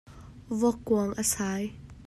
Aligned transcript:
Vok 0.59 0.77
kuang 0.87 1.11
a 1.21 1.23
sai. 1.33 1.63